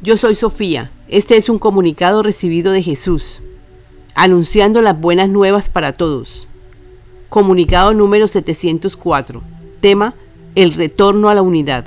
Yo 0.00 0.16
soy 0.16 0.36
Sofía. 0.36 0.92
Este 1.08 1.36
es 1.36 1.48
un 1.48 1.58
comunicado 1.58 2.22
recibido 2.22 2.70
de 2.70 2.84
Jesús, 2.84 3.40
anunciando 4.14 4.80
las 4.80 4.98
buenas 4.98 5.28
nuevas 5.28 5.68
para 5.68 5.92
todos. 5.92 6.46
Comunicado 7.28 7.92
número 7.94 8.28
704. 8.28 9.42
Tema, 9.80 10.14
el 10.54 10.72
retorno 10.74 11.28
a 11.28 11.34
la 11.34 11.42
unidad. 11.42 11.84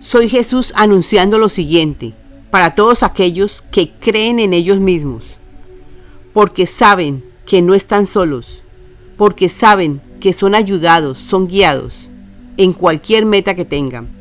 Soy 0.00 0.28
Jesús 0.28 0.72
anunciando 0.76 1.38
lo 1.38 1.48
siguiente 1.48 2.12
para 2.52 2.76
todos 2.76 3.02
aquellos 3.02 3.64
que 3.72 3.90
creen 3.90 4.38
en 4.38 4.52
ellos 4.52 4.78
mismos, 4.78 5.24
porque 6.32 6.66
saben 6.66 7.24
que 7.46 7.62
no 7.62 7.74
están 7.74 8.06
solos, 8.06 8.62
porque 9.16 9.48
saben 9.48 10.00
que 10.20 10.32
son 10.32 10.54
ayudados, 10.54 11.18
son 11.18 11.48
guiados 11.48 12.08
en 12.56 12.72
cualquier 12.72 13.26
meta 13.26 13.56
que 13.56 13.64
tengan 13.64 14.15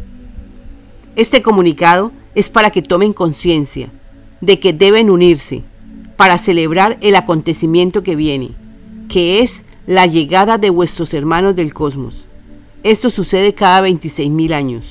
este 1.16 1.42
comunicado 1.42 2.12
es 2.36 2.50
para 2.50 2.72
que 2.72 2.82
tomen 2.82 3.14
conciencia 3.14 3.90
de 4.42 4.60
que 4.60 4.74
deben 4.74 5.10
unirse 5.10 5.64
para 6.18 6.38
celebrar 6.38 6.98
el 7.02 7.16
acontecimiento 7.16 8.04
que 8.04 8.16
viene, 8.16 8.52
que 9.08 9.40
es 9.40 9.62
la 9.88 10.06
llegada 10.06 10.58
de 10.58 10.70
vuestros 10.70 11.14
hermanos 11.14 11.56
del 11.56 11.74
cosmos. 11.74 12.26
Esto 12.84 13.10
sucede 13.10 13.54
cada 13.54 13.88
26.000 13.88 14.54
años. 14.54 14.84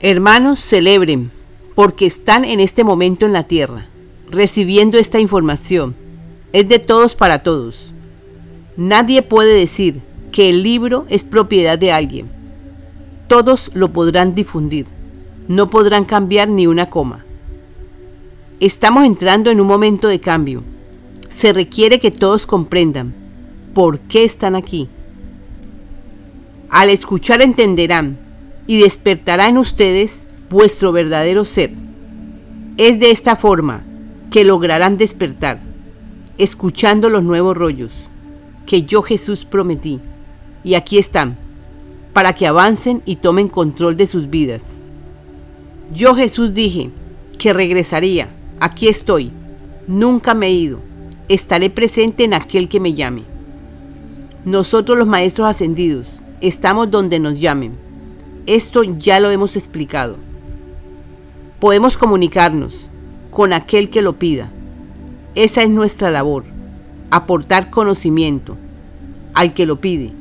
Hermanos, 0.00 0.60
celebren, 0.60 1.30
porque 1.74 2.06
están 2.06 2.44
en 2.44 2.60
este 2.60 2.84
momento 2.84 3.26
en 3.26 3.32
la 3.32 3.44
Tierra, 3.44 3.86
recibiendo 4.30 4.98
esta 4.98 5.20
información. 5.20 5.94
Es 6.52 6.68
de 6.68 6.78
todos 6.78 7.14
para 7.14 7.42
todos. 7.42 7.86
Nadie 8.76 9.22
puede 9.22 9.52
decir 9.52 10.00
que 10.32 10.48
el 10.48 10.62
libro 10.62 11.04
es 11.08 11.24
propiedad 11.24 11.78
de 11.78 11.92
alguien 11.92 12.37
todos 13.28 13.70
lo 13.74 13.92
podrán 13.92 14.34
difundir. 14.34 14.86
No 15.46 15.70
podrán 15.70 16.04
cambiar 16.04 16.48
ni 16.48 16.66
una 16.66 16.90
coma. 16.90 17.24
Estamos 18.58 19.04
entrando 19.04 19.50
en 19.50 19.60
un 19.60 19.66
momento 19.66 20.08
de 20.08 20.18
cambio. 20.18 20.62
Se 21.28 21.52
requiere 21.52 22.00
que 22.00 22.10
todos 22.10 22.46
comprendan 22.46 23.14
por 23.74 24.00
qué 24.00 24.24
están 24.24 24.56
aquí. 24.56 24.88
Al 26.70 26.90
escuchar 26.90 27.40
entenderán 27.40 28.18
y 28.66 28.80
despertará 28.80 29.48
en 29.48 29.58
ustedes 29.58 30.18
vuestro 30.50 30.92
verdadero 30.92 31.44
ser. 31.44 31.70
Es 32.76 32.98
de 32.98 33.10
esta 33.10 33.36
forma 33.36 33.82
que 34.30 34.44
lograrán 34.44 34.98
despertar, 34.98 35.60
escuchando 36.36 37.08
los 37.08 37.22
nuevos 37.22 37.56
rollos 37.56 37.92
que 38.66 38.82
yo 38.82 39.02
Jesús 39.02 39.44
prometí. 39.44 40.00
Y 40.64 40.74
aquí 40.74 40.98
están 40.98 41.36
para 42.12 42.32
que 42.32 42.46
avancen 42.46 43.02
y 43.04 43.16
tomen 43.16 43.48
control 43.48 43.96
de 43.96 44.06
sus 44.06 44.30
vidas. 44.30 44.62
Yo 45.94 46.14
Jesús 46.14 46.54
dije 46.54 46.90
que 47.38 47.52
regresaría, 47.52 48.28
aquí 48.60 48.88
estoy, 48.88 49.30
nunca 49.86 50.34
me 50.34 50.48
he 50.48 50.52
ido, 50.52 50.80
estaré 51.28 51.70
presente 51.70 52.24
en 52.24 52.34
aquel 52.34 52.68
que 52.68 52.80
me 52.80 52.94
llame. 52.94 53.22
Nosotros 54.44 54.98
los 54.98 55.06
maestros 55.06 55.48
ascendidos 55.48 56.12
estamos 56.40 56.90
donde 56.90 57.18
nos 57.18 57.38
llamen. 57.38 57.72
Esto 58.46 58.82
ya 58.82 59.20
lo 59.20 59.30
hemos 59.30 59.56
explicado. 59.56 60.16
Podemos 61.60 61.96
comunicarnos 61.96 62.88
con 63.30 63.52
aquel 63.52 63.90
que 63.90 64.02
lo 64.02 64.14
pida. 64.14 64.50
Esa 65.34 65.62
es 65.62 65.70
nuestra 65.70 66.10
labor, 66.10 66.44
aportar 67.10 67.70
conocimiento 67.70 68.56
al 69.34 69.54
que 69.54 69.66
lo 69.66 69.76
pide 69.80 70.17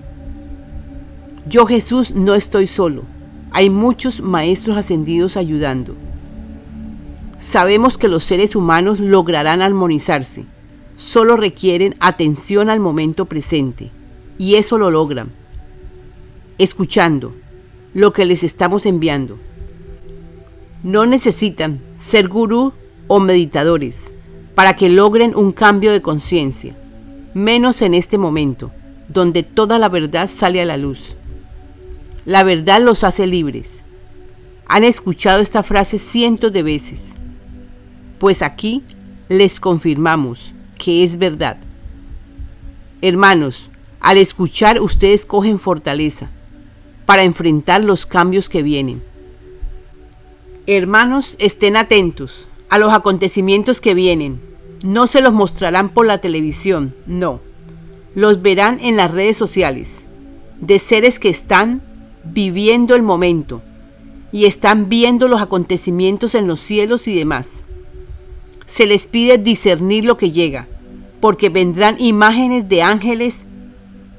yo 1.49 1.65
Jesús 1.65 2.11
no 2.11 2.35
estoy 2.35 2.67
solo. 2.67 3.03
Hay 3.51 3.69
muchos 3.69 4.21
maestros 4.21 4.77
ascendidos 4.77 5.37
ayudando. 5.37 5.95
Sabemos 7.39 7.97
que 7.97 8.07
los 8.07 8.23
seres 8.23 8.55
humanos 8.55 8.99
lograrán 8.99 9.61
armonizarse. 9.61 10.43
Solo 10.97 11.37
requieren 11.37 11.95
atención 11.99 12.69
al 12.69 12.79
momento 12.79 13.25
presente. 13.25 13.89
Y 14.37 14.55
eso 14.55 14.77
lo 14.77 14.91
logran. 14.91 15.29
Escuchando 16.57 17.33
lo 17.93 18.13
que 18.13 18.25
les 18.25 18.43
estamos 18.43 18.85
enviando. 18.85 19.37
No 20.83 21.05
necesitan 21.05 21.79
ser 21.99 22.27
gurú 22.27 22.73
o 23.07 23.19
meditadores 23.19 24.11
para 24.55 24.75
que 24.75 24.89
logren 24.89 25.35
un 25.35 25.51
cambio 25.51 25.91
de 25.91 26.01
conciencia, 26.01 26.75
menos 27.33 27.81
en 27.81 27.93
este 27.93 28.17
momento, 28.17 28.71
donde 29.07 29.43
toda 29.43 29.79
la 29.79 29.87
verdad 29.87 30.29
sale 30.29 30.61
a 30.61 30.65
la 30.65 30.77
luz. 30.77 31.15
La 32.27 32.43
verdad 32.43 32.81
los 32.81 33.05
hace 33.05 33.25
libres. 33.25 33.67
Han 34.67 34.83
escuchado 34.83 35.39
esta 35.39 35.63
frase 35.63 35.97
cientos 35.97 36.51
de 36.51 36.61
veces. 36.61 36.99
Pues 38.19 38.41
aquí 38.41 38.83
les 39.29 39.61
confirmamos 39.61 40.51
que 40.77 41.05
es 41.05 41.17
verdad. 41.17 41.55
Hermanos, 43.01 43.69
al 44.01 44.17
escuchar 44.17 44.81
ustedes 44.81 45.25
cogen 45.25 45.57
fortaleza 45.57 46.27
para 47.05 47.23
enfrentar 47.23 47.85
los 47.85 48.05
cambios 48.05 48.49
que 48.49 48.61
vienen. 48.61 49.01
Hermanos, 50.65 51.37
estén 51.39 51.77
atentos 51.77 52.45
a 52.67 52.77
los 52.77 52.91
acontecimientos 52.91 53.79
que 53.79 53.93
vienen. 53.93 54.41
No 54.83 55.07
se 55.07 55.21
los 55.21 55.31
mostrarán 55.31 55.87
por 55.87 56.05
la 56.05 56.17
televisión, 56.17 56.93
no. 57.05 57.39
Los 58.15 58.41
verán 58.41 58.81
en 58.81 58.97
las 58.97 59.11
redes 59.11 59.37
sociales, 59.37 59.87
de 60.59 60.77
seres 60.79 61.19
que 61.19 61.29
están 61.29 61.86
viviendo 62.33 62.95
el 62.95 63.03
momento 63.03 63.61
y 64.31 64.45
están 64.45 64.89
viendo 64.89 65.27
los 65.27 65.41
acontecimientos 65.41 66.35
en 66.35 66.47
los 66.47 66.59
cielos 66.59 67.07
y 67.07 67.15
demás. 67.15 67.45
Se 68.67 68.85
les 68.85 69.07
pide 69.07 69.37
discernir 69.37 70.05
lo 70.05 70.17
que 70.17 70.31
llega, 70.31 70.67
porque 71.21 71.49
vendrán 71.49 71.95
imágenes 71.99 72.67
de 72.67 72.81
ángeles 72.81 73.35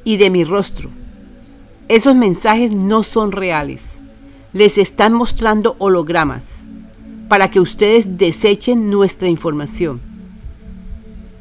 y 0.05 0.17
de 0.17 0.31
mi 0.31 0.45
rostro. 0.45 0.91
Esos 1.89 2.15
mensajes 2.15 2.73
no 2.73 3.03
son 3.03 3.33
reales. 3.33 3.83
Les 4.53 4.79
están 4.79 5.13
mostrando 5.13 5.77
hologramas 5.79 6.43
para 7.29 7.51
que 7.51 7.61
ustedes 7.61 8.17
desechen 8.17 8.91
nuestra 8.91 9.29
información. 9.29 10.01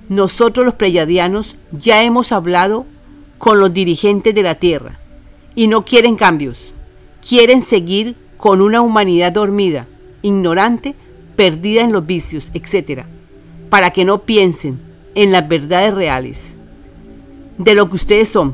Nosotros 0.09 0.65
los 0.65 0.75
preyadianos 0.75 1.55
ya 1.71 2.03
hemos 2.03 2.31
hablado 2.31 2.85
con 3.37 3.59
los 3.59 3.73
dirigentes 3.73 4.35
de 4.35 4.43
la 4.43 4.55
Tierra 4.55 4.99
y 5.57 5.67
no 5.67 5.83
quieren 5.83 6.15
cambios. 6.15 6.71
Quieren 7.27 7.65
seguir 7.65 8.15
con 8.37 8.61
una 8.61 8.81
humanidad 8.81 9.31
dormida, 9.31 9.87
ignorante, 10.21 10.93
perdida 11.35 11.81
en 11.81 11.91
los 11.91 12.05
vicios, 12.05 12.51
etc. 12.53 13.05
Para 13.71 13.89
que 13.89 14.05
no 14.05 14.19
piensen 14.19 14.77
en 15.15 15.31
las 15.31 15.49
verdades 15.49 15.95
reales 15.95 16.37
de 17.57 17.73
lo 17.73 17.89
que 17.89 17.95
ustedes 17.95 18.29
son. 18.29 18.53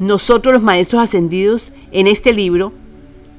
Nosotros 0.00 0.52
los 0.52 0.62
maestros 0.62 1.02
ascendidos 1.02 1.70
en 1.92 2.08
este 2.08 2.32
libro 2.32 2.72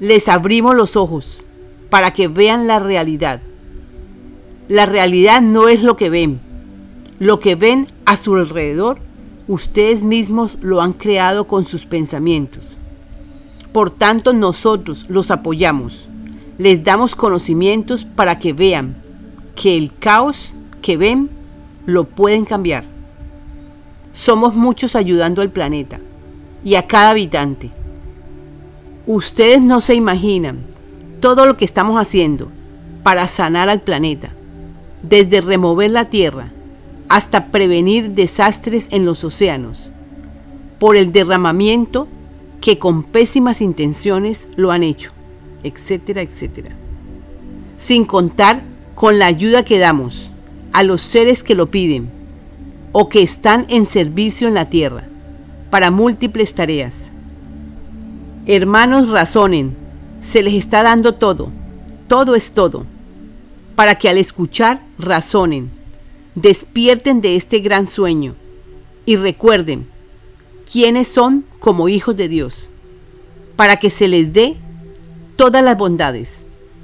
les 0.00 0.26
abrimos 0.26 0.74
los 0.74 0.96
ojos 0.96 1.42
para 1.90 2.14
que 2.14 2.28
vean 2.28 2.66
la 2.66 2.78
realidad. 2.78 3.42
La 4.68 4.86
realidad 4.86 5.42
no 5.42 5.68
es 5.68 5.82
lo 5.82 5.98
que 5.98 6.08
ven. 6.08 6.40
Lo 7.18 7.40
que 7.40 7.56
ven 7.56 7.88
a 8.06 8.16
su 8.16 8.34
alrededor 8.36 9.00
Ustedes 9.48 10.04
mismos 10.04 10.56
lo 10.60 10.80
han 10.80 10.92
creado 10.92 11.46
con 11.46 11.66
sus 11.66 11.84
pensamientos. 11.84 12.62
Por 13.72 13.90
tanto, 13.90 14.32
nosotros 14.32 15.06
los 15.08 15.30
apoyamos. 15.30 16.06
Les 16.58 16.84
damos 16.84 17.16
conocimientos 17.16 18.04
para 18.04 18.38
que 18.38 18.52
vean 18.52 18.94
que 19.56 19.76
el 19.76 19.92
caos 19.98 20.52
que 20.80 20.96
ven 20.96 21.28
lo 21.86 22.04
pueden 22.04 22.44
cambiar. 22.44 22.84
Somos 24.14 24.54
muchos 24.54 24.94
ayudando 24.94 25.42
al 25.42 25.50
planeta 25.50 25.98
y 26.64 26.76
a 26.76 26.86
cada 26.86 27.10
habitante. 27.10 27.70
Ustedes 29.06 29.60
no 29.60 29.80
se 29.80 29.94
imaginan 29.94 30.58
todo 31.20 31.46
lo 31.46 31.56
que 31.56 31.64
estamos 31.64 32.00
haciendo 32.00 32.48
para 33.02 33.26
sanar 33.26 33.68
al 33.68 33.80
planeta, 33.80 34.30
desde 35.02 35.40
remover 35.40 35.90
la 35.90 36.04
Tierra 36.04 36.52
hasta 37.12 37.48
prevenir 37.48 38.12
desastres 38.12 38.86
en 38.88 39.04
los 39.04 39.22
océanos, 39.22 39.90
por 40.78 40.96
el 40.96 41.12
derramamiento 41.12 42.08
que 42.62 42.78
con 42.78 43.02
pésimas 43.02 43.60
intenciones 43.60 44.48
lo 44.56 44.72
han 44.72 44.82
hecho, 44.82 45.12
etcétera, 45.62 46.22
etcétera. 46.22 46.70
Sin 47.78 48.06
contar 48.06 48.62
con 48.94 49.18
la 49.18 49.26
ayuda 49.26 49.62
que 49.62 49.78
damos 49.78 50.30
a 50.72 50.82
los 50.84 51.02
seres 51.02 51.42
que 51.42 51.54
lo 51.54 51.70
piden 51.70 52.08
o 52.92 53.10
que 53.10 53.20
están 53.20 53.66
en 53.68 53.84
servicio 53.84 54.48
en 54.48 54.54
la 54.54 54.70
tierra 54.70 55.04
para 55.68 55.90
múltiples 55.90 56.54
tareas. 56.54 56.94
Hermanos, 58.46 59.10
razonen, 59.10 59.76
se 60.22 60.42
les 60.42 60.54
está 60.54 60.82
dando 60.82 61.12
todo, 61.12 61.50
todo 62.08 62.36
es 62.36 62.52
todo, 62.52 62.86
para 63.76 63.96
que 63.96 64.08
al 64.08 64.16
escuchar 64.16 64.80
razonen 64.98 65.81
despierten 66.34 67.20
de 67.20 67.36
este 67.36 67.60
gran 67.60 67.86
sueño 67.86 68.34
y 69.04 69.16
recuerden 69.16 69.86
quiénes 70.70 71.08
son 71.08 71.44
como 71.58 71.88
hijos 71.88 72.16
de 72.16 72.28
Dios. 72.28 72.68
para 73.56 73.76
que 73.76 73.90
se 73.90 74.08
les 74.08 74.32
dé 74.32 74.56
todas 75.36 75.62
las 75.62 75.76
bondades 75.76 76.38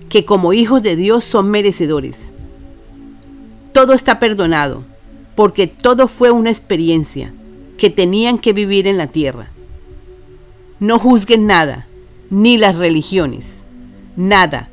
que 0.08 0.24
como 0.24 0.52
hijos 0.52 0.82
de 0.82 0.96
Dios 0.96 1.24
son 1.24 1.50
merecedores. 1.50 2.16
Todo 3.72 3.92
está 3.92 4.18
perdonado, 4.18 4.84
porque 5.34 5.66
todo 5.66 6.08
fue 6.08 6.30
una 6.30 6.50
experiencia 6.50 7.32
que 7.76 7.90
tenían 7.90 8.38
que 8.38 8.52
vivir 8.52 8.86
en 8.86 8.96
la 8.96 9.06
tierra. 9.06 9.50
No 10.80 10.98
juzguen 10.98 11.46
nada, 11.46 11.86
ni 12.30 12.58
las 12.58 12.76
religiones, 12.76 13.44
nada. 14.16 14.68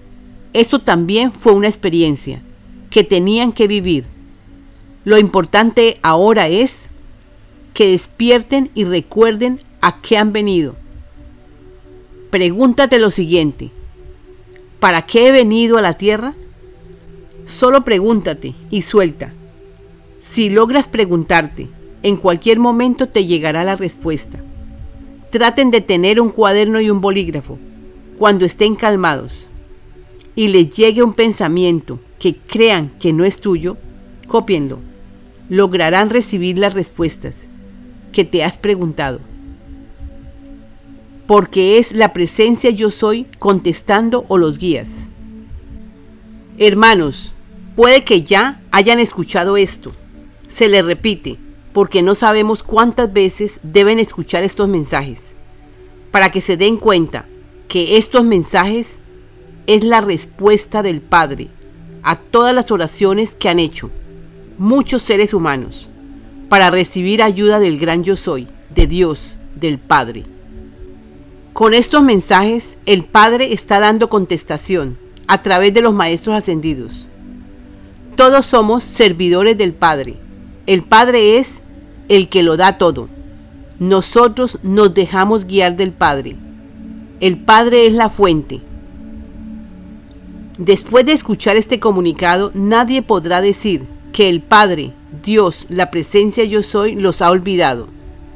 Esto 0.54 0.80
también 0.80 1.31
fue 1.31 1.51
una 1.51 1.68
experiencia 1.68 2.42
que 2.89 3.04
tenían 3.04 3.51
que 3.51 3.68
vivir. 3.68 4.06
Lo 5.05 5.17
importante 5.17 5.99
ahora 6.01 6.49
es 6.49 6.79
que 7.73 7.91
despierten 7.91 8.71
y 8.75 8.85
recuerden 8.85 9.61
a 9.81 10.01
qué 10.01 10.17
han 10.17 10.33
venido. 10.33 10.75
Pregúntate 12.31 12.99
lo 12.99 13.11
siguiente. 13.11 13.69
¿Para 14.79 15.03
qué 15.03 15.27
he 15.27 15.31
venido 15.31 15.77
a 15.77 15.81
la 15.81 15.93
tierra? 15.93 16.33
Solo 17.45 17.85
pregúntate 17.85 18.55
y 18.71 18.81
suelta. 18.81 19.31
Si 20.21 20.49
logras 20.49 20.87
preguntarte, 20.87 21.67
en 22.01 22.17
cualquier 22.17 22.59
momento 22.59 23.07
te 23.07 23.25
llegará 23.25 23.63
la 23.63 23.75
respuesta. 23.75 24.39
Traten 25.29 25.69
de 25.69 25.81
tener 25.81 26.19
un 26.19 26.29
cuaderno 26.29 26.81
y 26.81 26.89
un 26.89 27.01
bolígrafo 27.01 27.59
cuando 28.17 28.45
estén 28.45 28.75
calmados 28.75 29.47
y 30.35 30.47
les 30.47 30.71
llegue 30.75 31.03
un 31.03 31.13
pensamiento 31.13 31.99
que 32.19 32.35
crean 32.35 32.91
que 32.99 33.13
no 33.13 33.23
es 33.23 33.37
tuyo, 33.37 33.77
cópienlo. 34.27 34.79
Lograrán 35.50 36.09
recibir 36.09 36.57
las 36.57 36.74
respuestas 36.74 37.33
que 38.12 38.24
te 38.24 38.44
has 38.44 38.57
preguntado. 38.57 39.19
Porque 41.27 41.77
es 41.77 41.92
la 41.92 42.13
presencia 42.13 42.69
yo 42.69 42.89
soy 42.89 43.25
contestando 43.39 44.25
o 44.27 44.38
los 44.38 44.57
guías. 44.57 44.88
Hermanos, 46.57 47.33
puede 47.75 48.03
que 48.03 48.24
ya 48.24 48.62
hayan 48.71 49.00
escuchado 49.00 49.57
esto. 49.57 49.92
Se 50.47 50.69
les 50.69 50.86
repite, 50.86 51.38
porque 51.74 52.01
no 52.01 52.15
sabemos 52.15 52.63
cuántas 52.63 53.12
veces 53.12 53.59
deben 53.62 54.00
escuchar 54.00 54.44
estos 54.44 54.69
mensajes, 54.69 55.19
para 56.12 56.31
que 56.31 56.39
se 56.39 56.56
den 56.56 56.77
cuenta 56.77 57.25
que 57.68 57.98
estos 57.98 58.24
mensajes 58.24 58.88
es 59.68 59.83
la 59.83 60.00
respuesta 60.00 60.81
del 60.83 61.01
Padre 61.01 61.50
a 62.03 62.15
todas 62.15 62.56
las 62.56 62.71
oraciones 62.71 63.36
que 63.36 63.50
han 63.50 63.59
hecho 63.59 63.91
muchos 64.57 65.01
seres 65.01 65.33
humanos 65.33 65.87
para 66.49 66.71
recibir 66.71 67.21
ayuda 67.21 67.59
del 67.59 67.79
gran 67.79 68.03
yo 68.03 68.15
soy, 68.15 68.47
de 68.73 68.87
Dios, 68.87 69.35
del 69.55 69.77
Padre. 69.77 70.25
Con 71.53 71.73
estos 71.73 72.03
mensajes, 72.03 72.75
el 72.85 73.03
Padre 73.03 73.53
está 73.53 73.79
dando 73.79 74.09
contestación 74.09 74.97
a 75.27 75.41
través 75.41 75.73
de 75.73 75.81
los 75.81 75.93
Maestros 75.93 76.35
Ascendidos. 76.35 77.05
Todos 78.15 78.45
somos 78.45 78.83
servidores 78.83 79.57
del 79.57 79.73
Padre. 79.73 80.15
El 80.67 80.83
Padre 80.83 81.37
es 81.37 81.49
el 82.09 82.29
que 82.29 82.43
lo 82.43 82.57
da 82.57 82.77
todo. 82.77 83.09
Nosotros 83.79 84.59
nos 84.63 84.93
dejamos 84.93 85.45
guiar 85.45 85.75
del 85.75 85.91
Padre. 85.91 86.35
El 87.19 87.37
Padre 87.37 87.87
es 87.87 87.93
la 87.93 88.09
fuente. 88.09 88.61
Después 90.57 91.05
de 91.05 91.11
escuchar 91.11 91.57
este 91.57 91.79
comunicado, 91.79 92.51
nadie 92.53 93.01
podrá 93.01 93.41
decir 93.41 93.83
que 94.15 94.29
el 94.29 94.39
Padre, 94.39 94.94
Dios, 95.25 95.65
la 95.67 95.91
presencia 95.91 96.45
yo 96.45 96.63
soy, 96.63 96.95
los 96.95 97.21
ha 97.21 97.29
olvidado. 97.29 97.89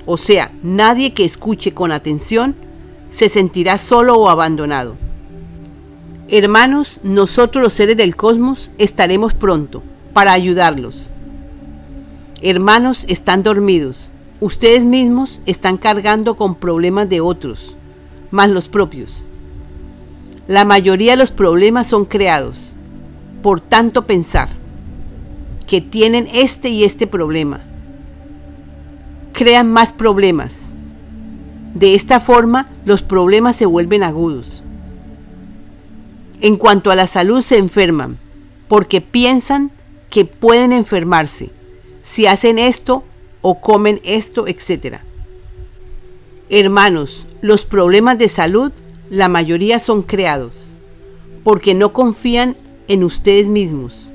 O 0.06 0.18
sea, 0.18 0.52
nadie 0.62 1.14
que 1.14 1.24
escuche 1.24 1.74
con 1.74 1.94
atención 1.94 2.54
se 3.16 3.30
sentirá 3.30 3.78
solo 3.78 4.16
o 4.18 4.28
abandonado. 4.28 4.98
Hermanos, 6.28 6.98
nosotros 7.02 7.64
los 7.64 7.72
seres 7.72 7.96
del 7.96 8.18
cosmos 8.18 8.70
estaremos 8.78 9.34
pronto 9.34 9.82
para 10.12 10.34
ayudarlos. 10.34 11.08
Hermanos, 12.42 13.06
están 13.08 13.42
dormidos. 13.42 14.10
Ustedes 14.42 14.84
mismos 14.84 15.40
están 15.46 15.78
cargando 15.78 16.36
con 16.36 16.56
problemas 16.56 17.08
de 17.08 17.22
otros, 17.22 17.74
más 18.32 18.50
los 18.50 18.68
propios. 18.68 19.24
La 20.46 20.66
mayoría 20.66 21.12
de 21.12 21.18
los 21.20 21.32
problemas 21.32 21.88
son 21.88 22.04
creados 22.04 22.72
por 23.42 23.62
tanto 23.62 24.06
pensar 24.06 24.59
que 25.70 25.82
tienen 25.82 26.28
este 26.34 26.70
y 26.70 26.84
este 26.84 27.06
problema. 27.06 27.62
Crean 29.34 29.72
más 29.72 29.94
problemas. 29.94 30.52
De 31.76 31.94
esta 31.94 32.20
forma, 32.20 32.68
los 32.86 33.04
problemas 33.04 33.56
se 33.56 33.68
vuelven 33.68 34.02
agudos. 34.02 34.64
En 36.42 36.58
cuanto 36.58 36.90
a 36.90 36.96
la 36.96 37.06
salud, 37.06 37.44
se 37.44 37.60
enferman 37.60 38.18
porque 38.68 39.00
piensan 39.00 39.70
que 40.10 40.26
pueden 40.26 40.74
enfermarse 40.74 41.52
si 42.04 42.26
hacen 42.26 42.58
esto 42.58 43.04
o 43.42 43.62
comen 43.62 44.02
esto, 44.04 44.48
etc. 44.48 44.98
Hermanos, 46.50 47.28
los 47.42 47.64
problemas 47.68 48.18
de 48.18 48.28
salud, 48.28 48.72
la 49.12 49.30
mayoría 49.30 49.80
son 49.80 50.02
creados, 50.02 50.56
porque 51.44 51.76
no 51.76 51.94
confían 51.94 52.56
en 52.88 53.04
ustedes 53.04 53.48
mismos. 53.48 54.09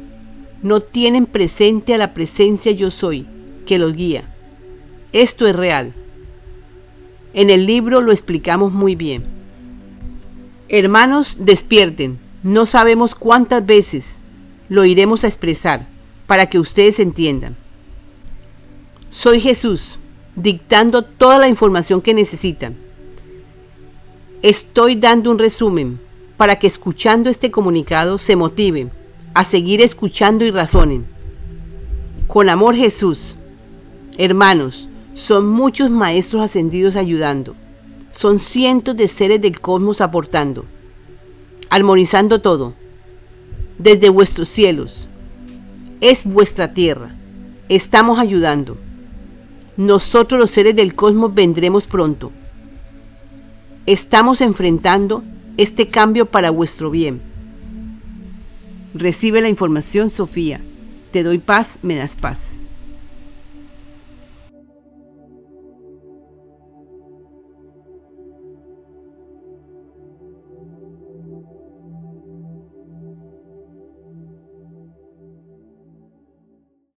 No 0.65 0.81
tienen 0.81 1.27
presente 1.27 1.93
a 1.93 1.99
la 1.99 2.15
presencia 2.15 2.73
yo 2.73 2.91
soy, 2.91 3.27
que 3.67 3.77
los 3.77 3.93
guía. 3.93 4.25
Esto 5.13 5.47
es 5.47 5.55
real. 5.55 5.93
En 7.35 7.51
el 7.51 7.67
libro 7.67 8.01
lo 8.01 8.13
explicamos 8.13 8.73
muy 8.73 8.97
bien. 8.97 9.25
Hermanos, 10.71 11.37
despierten. 11.39 12.19
No 12.43 12.65
sabemos 12.65 13.15
cuántas 13.15 13.67
veces 13.67 14.07
lo 14.71 14.87
iremos 14.87 15.23
a 15.23 15.27
expresar 15.27 15.87
para 16.27 16.47
que 16.49 16.59
ustedes 16.59 16.99
entiendan. 16.99 17.57
Soy 19.11 19.43
Jesús, 19.43 19.99
dictando 20.35 21.03
toda 21.03 21.37
la 21.37 21.49
información 21.49 22.01
que 22.01 22.15
necesitan. 22.15 22.75
Estoy 24.41 24.97
dando 24.97 25.31
un 25.31 25.39
resumen 25.39 26.01
para 26.39 26.59
que 26.59 26.69
escuchando 26.69 27.29
este 27.29 27.51
comunicado 27.51 28.17
se 28.17 28.35
motiven 28.35 29.04
a 29.35 29.45
seguir 29.45 29.81
escuchando 29.81 30.45
y 30.45 30.51
razonen. 30.51 31.05
Con 32.29 32.49
amor 32.49 32.77
Jesús, 32.77 33.35
hermanos, 34.17 34.89
son 35.15 35.47
muchos 35.49 35.91
maestros 35.91 36.43
ascendidos 36.43 36.97
ayudando. 36.97 37.55
Son 38.11 38.39
cientos 38.39 38.97
de 38.97 39.09
seres 39.09 39.43
del 39.43 39.61
cosmos 39.61 40.01
aportando, 40.01 40.65
armonizando 41.69 42.41
todo, 42.41 42.75
desde 43.79 44.09
vuestros 44.09 44.49
cielos. 44.49 45.09
Es 46.01 46.25
vuestra 46.25 46.73
tierra. 46.73 47.15
Estamos 47.69 48.21
ayudando. 48.21 48.77
Nosotros 49.77 50.39
los 50.39 50.51
seres 50.51 50.77
del 50.77 50.95
cosmos 50.95 51.35
vendremos 51.35 51.85
pronto. 51.85 52.31
Estamos 53.87 54.41
enfrentando 54.41 55.25
este 55.57 55.89
cambio 55.89 56.27
para 56.27 56.51
vuestro 56.51 56.91
bien. 56.91 57.34
Recibe 58.95 59.41
la 59.41 59.49
información, 59.49 60.09
Sofía. 60.09 60.61
Te 61.11 61.25
doy 61.25 61.39
paz, 61.39 61.79
me 61.83 61.97
das 61.97 62.15
paz. 62.15 62.39